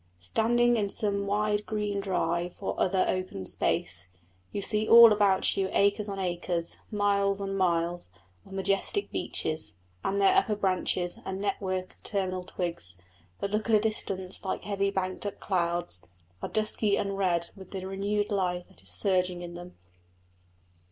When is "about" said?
5.13-5.55